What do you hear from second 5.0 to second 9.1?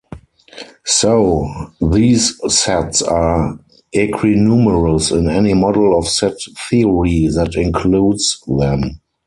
in any model of set theory that includes them.